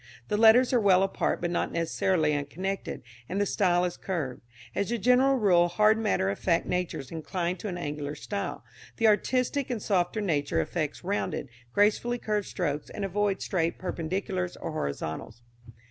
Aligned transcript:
The 0.29 0.35
letters 0.37 0.73
are 0.73 0.79
well 0.79 1.03
apart 1.03 1.41
but 1.41 1.51
not 1.51 1.71
necessarily 1.71 2.33
unconnected, 2.33 3.03
and 3.29 3.39
the 3.39 3.45
style 3.45 3.85
is 3.85 3.97
curved. 3.97 4.41
As 4.73 4.91
a 4.91 4.97
general 4.97 5.35
rule 5.35 5.67
hard 5.67 5.99
matter 5.99 6.31
of 6.31 6.39
fact 6.39 6.65
natures 6.65 7.11
incline 7.11 7.57
to 7.57 7.67
an 7.67 7.77
angular 7.77 8.15
style; 8.15 8.65
the 8.97 9.05
artistic 9.05 9.69
and 9.69 9.79
softer 9.79 10.19
nature 10.19 10.59
affects 10.59 11.03
rounded, 11.03 11.49
gracefully 11.71 12.17
curved 12.17 12.47
strokes, 12.47 12.89
and 12.89 13.05
avoids 13.05 13.45
straight 13.45 13.77
perpendiculars 13.77 14.57
or 14.59 14.71
horizontals. 14.71 15.43